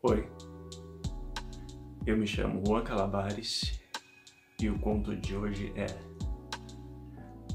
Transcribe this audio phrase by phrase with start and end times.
[0.00, 0.30] Oi,
[2.06, 3.80] eu me chamo Juan Calabares
[4.60, 5.86] e o conto de hoje é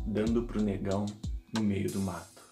[0.05, 1.05] Dando pro Negão
[1.53, 2.43] no Meio do Mato.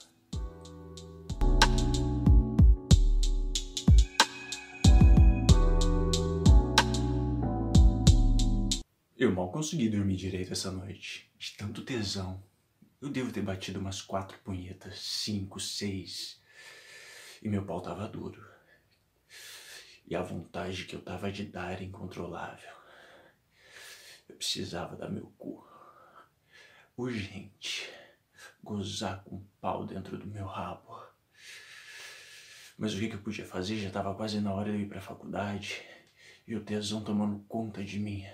[9.18, 12.42] Eu mal consegui dormir direito essa noite, de tanto tesão.
[13.02, 16.42] Eu devo ter batido umas quatro punhetas, cinco, seis,
[17.44, 18.42] e meu pau tava duro.
[20.12, 22.70] E a vontade que eu tava de dar era incontrolável.
[24.28, 25.66] Eu precisava dar meu cu.
[26.98, 27.90] Urgente.
[28.62, 31.02] Gozar com um pau dentro do meu rabo.
[32.78, 33.78] Mas o que, que eu podia fazer?
[33.78, 35.82] Já tava quase na hora de eu ir pra faculdade.
[36.46, 38.26] E o tesão tomando conta de mim.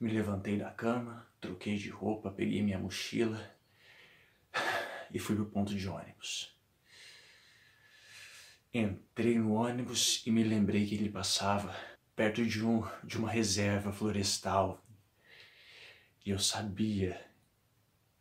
[0.00, 3.54] Me levantei da cama, troquei de roupa, peguei minha mochila
[5.12, 6.55] e fui pro ponto de ônibus.
[8.72, 11.74] Entrei no ônibus e me lembrei que ele passava
[12.14, 14.84] perto de, um, de uma reserva florestal.
[16.24, 17.24] E eu sabia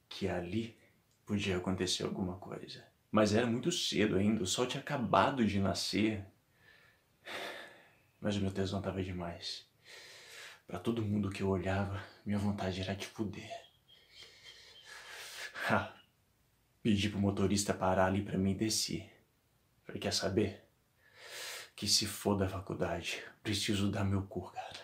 [0.07, 0.77] que ali
[1.25, 2.85] podia acontecer alguma coisa.
[3.11, 6.25] Mas era muito cedo ainda, o sol tinha acabado de nascer.
[8.19, 9.65] Mas o meu tesão tava demais.
[10.67, 13.49] Para todo mundo que eu olhava, minha vontade era de fuder.
[16.83, 19.14] Pedi pro motorista parar ali para mim descer.
[19.85, 20.65] Falei, quer saber?
[21.75, 23.23] Que se for da faculdade.
[23.43, 24.79] Preciso dar meu cu, cara.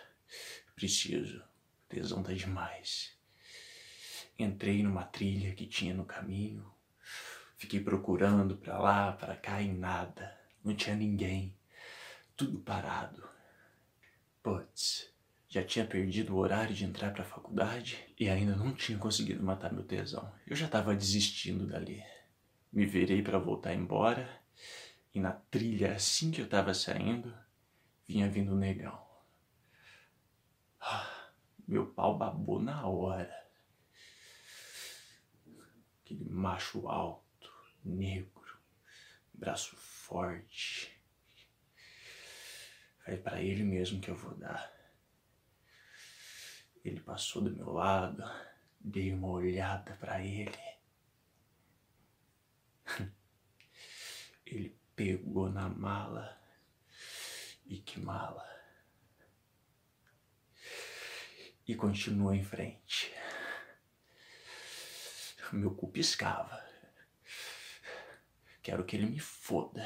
[0.74, 1.42] Preciso.
[1.88, 3.16] Tesão tá demais.
[4.38, 6.72] Entrei numa trilha que tinha no caminho.
[7.56, 10.36] Fiquei procurando pra lá, pra cá e nada.
[10.64, 11.56] Não tinha ninguém.
[12.36, 13.28] Tudo parado.
[14.42, 15.12] Putz,
[15.48, 19.72] já tinha perdido o horário de entrar pra faculdade e ainda não tinha conseguido matar
[19.72, 20.32] meu tesão.
[20.46, 22.02] Eu já tava desistindo dali.
[22.72, 24.41] Me virei para voltar embora
[25.14, 27.36] e na trilha, assim que eu tava saindo,
[28.06, 29.00] vinha vindo o negão.
[30.80, 31.30] Ah,
[31.68, 33.46] meu pau babou na hora.
[36.00, 37.52] Aquele macho alto,
[37.84, 38.58] negro,
[39.34, 40.98] braço forte.
[43.04, 44.72] Falei para ele mesmo que eu vou dar.
[46.84, 48.24] Ele passou do meu lado,
[48.80, 50.58] dei uma olhada para ele.
[54.44, 56.40] Ele pegou na mala.
[57.66, 58.48] E que mala.
[61.66, 63.12] E continuou em frente.
[65.52, 66.64] Meu cu piscava.
[68.62, 69.84] Quero que ele me foda.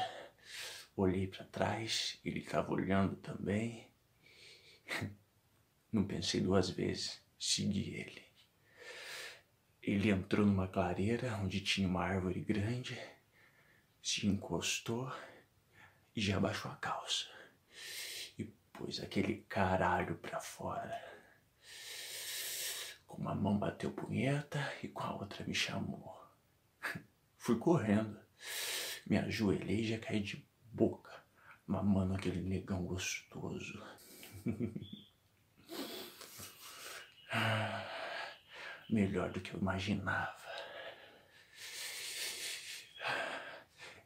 [0.95, 3.89] Olhei para trás, ele estava olhando também.
[5.91, 8.23] Não pensei duas vezes, segui ele.
[9.81, 12.99] Ele entrou numa clareira onde tinha uma árvore grande
[14.07, 15.11] se encostou
[16.15, 17.25] e já abaixou a calça.
[18.39, 20.97] E pôs aquele caralho pra fora.
[23.05, 26.25] Com uma mão bateu punheta e com a outra me chamou.
[27.37, 28.17] Fui correndo.
[29.05, 31.11] Me ajoelhei e já caí de boca,
[31.65, 33.85] mamando aquele negão gostoso.
[38.89, 40.46] Melhor do que eu imaginava.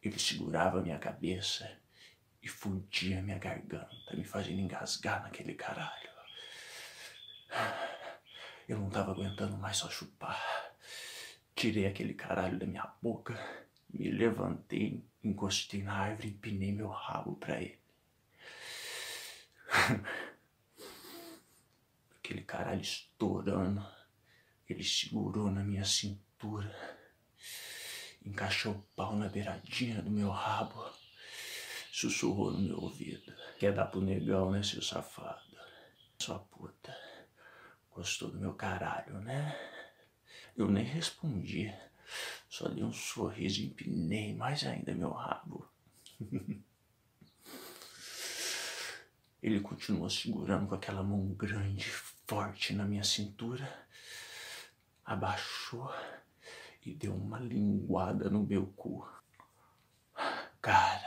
[0.01, 1.79] Ele segurava minha cabeça
[2.41, 6.09] e fudia minha garganta, me fazendo engasgar naquele caralho.
[8.67, 10.41] Eu não tava aguentando mais só chupar.
[11.53, 13.37] Tirei aquele caralho da minha boca,
[13.89, 17.79] me levantei, encostei na árvore e empinei meu rabo pra ele.
[22.17, 23.85] Aquele caralho estourando,
[24.67, 26.90] ele segurou na minha cintura
[28.25, 30.83] encaixou o pau na beiradinha do meu rabo,
[31.91, 33.33] sussurrou no meu ouvido.
[33.59, 35.57] Quer dar pro negão, né, seu safado?
[36.19, 36.95] Sua puta.
[37.93, 39.57] Gostou do meu caralho, né?
[40.55, 41.73] Eu nem respondi.
[42.49, 45.69] Só dei um sorriso e empinei mais ainda meu rabo.
[49.41, 51.89] Ele continuou segurando com aquela mão grande,
[52.27, 53.87] forte na minha cintura.
[55.03, 55.91] Abaixou
[56.83, 59.07] e deu uma linguada no meu cu.
[60.61, 61.05] Cara,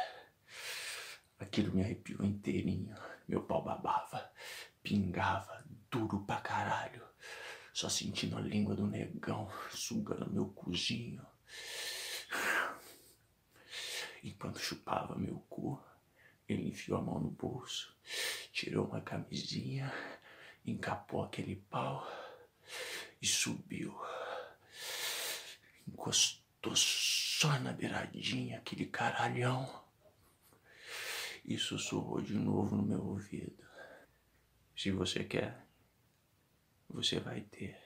[1.38, 2.96] aquilo me arrepiou inteirinho.
[3.26, 4.30] Meu pau babava,
[4.82, 7.02] pingava, duro pra caralho.
[7.72, 11.24] Só sentindo a língua do negão sugando meu cozinho.
[14.22, 15.82] Enquanto chupava meu cu,
[16.48, 17.94] ele enfiou a mão no bolso,
[18.52, 19.92] tirou uma camisinha,
[20.64, 22.06] encapou aquele pau
[23.20, 23.94] e subiu
[25.86, 29.84] encostou só na beiradinha aquele caralhão
[31.44, 33.62] e sussurrou de novo no meu ouvido.
[34.76, 35.64] Se você quer,
[36.88, 37.78] você vai ter.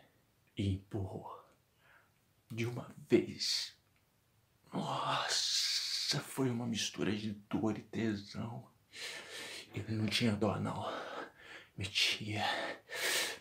[0.56, 1.37] E empurrou.
[2.50, 3.77] De uma vez.
[4.73, 8.69] Nossa, foi uma mistura de dor e tesão.
[9.75, 10.85] Ele não tinha dó, não.
[11.77, 12.45] Metia.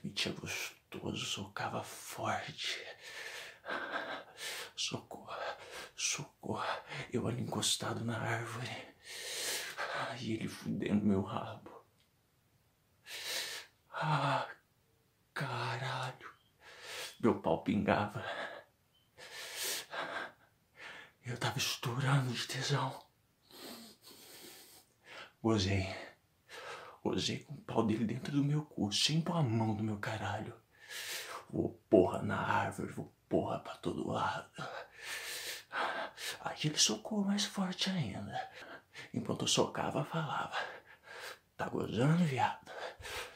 [0.03, 2.77] Metia gostoso, socava forte.
[4.77, 5.35] Socorro,
[5.95, 6.63] socorro.
[7.11, 8.69] Eu ali encostado na árvore.
[10.21, 11.83] E ele fudendo meu rabo.
[13.91, 14.47] Ah,
[15.33, 16.31] caralho.
[17.19, 18.23] Meu pau pingava.
[21.25, 23.03] Eu tava estourando de tesão.
[25.41, 25.87] Gozei.
[27.03, 29.97] Gozei com o pau dele dentro do meu cu, sem pôr a mão no meu
[29.97, 30.55] caralho.
[31.49, 34.49] Vou porra na árvore, vou porra pra todo lado.
[36.41, 38.49] Aí ele socou mais forte ainda.
[39.13, 40.57] Enquanto eu socava, falava:
[41.55, 42.71] Tá gozando, viado?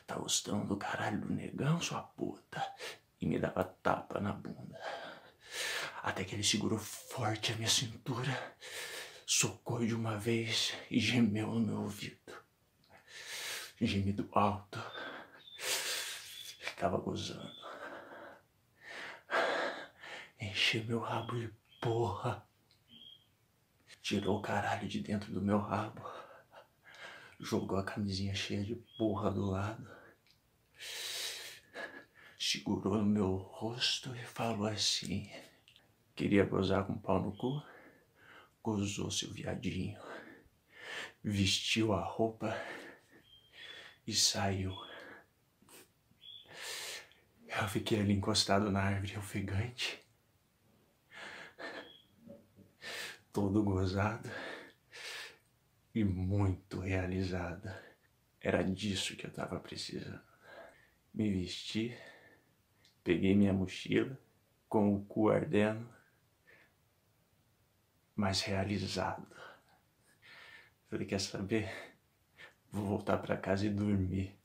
[0.06, 2.62] Tá gostando do caralho do negão, sua puta?
[3.20, 4.80] E me dava tapa na bunda.
[6.04, 8.56] Até que ele segurou forte a minha cintura,
[9.26, 12.34] socou de uma vez e gemeu no meu ouvido.
[13.80, 14.80] Gemido alto.
[16.78, 17.61] Tava gozando.
[20.80, 21.52] Meu rabo de
[21.82, 22.48] porra.
[24.02, 26.02] Tirou o caralho de dentro do meu rabo.
[27.38, 29.86] Jogou a camisinha cheia de porra do lado.
[32.40, 35.30] Segurou no meu rosto e falou assim:
[36.16, 37.62] Queria gozar com pau no cu?
[38.64, 40.00] Gozou seu viadinho.
[41.22, 42.56] Vestiu a roupa
[44.08, 44.74] e saiu.
[47.46, 50.02] Eu fiquei ali encostado na árvore ofegante
[53.32, 54.30] todo gozado
[55.94, 57.82] e muito realizada.
[58.40, 60.22] Era disso que eu estava precisando.
[61.14, 61.96] Me vesti,
[63.04, 64.18] peguei minha mochila,
[64.68, 65.88] com o cu ardendo,
[68.16, 69.28] mas realizado.
[70.90, 71.70] Falei, quer saber?
[72.72, 74.41] Vou voltar para casa e dormir.